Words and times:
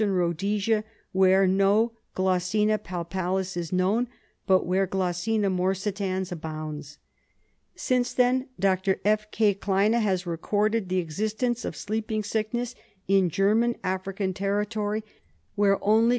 Rhodesia 0.03 0.83
where 1.11 1.45
no 1.45 1.91
G. 2.17 2.21
jmlpalis 2.23 3.55
is 3.55 3.71
known, 3.71 4.07
but 4.47 4.65
where 4.65 4.87
G. 4.87 4.93
morsitans 4.93 6.31
abounds. 6.31 6.97
Since 7.75 8.13
then 8.15 8.47
Dr. 8.59 8.99
F. 9.05 9.29
K. 9.29 9.53
Kleine 9.53 10.01
has 10.01 10.25
recorded 10.25 10.89
the 10.89 10.97
existence 10.97 11.63
of 11.63 11.75
sleeping 11.75 12.23
sickness 12.23 12.73
in 13.07 13.29
German 13.29 13.75
African 13.83 14.33
territory 14.33 15.03
where 15.53 15.77
only 15.85 16.07
G. 16.09 16.09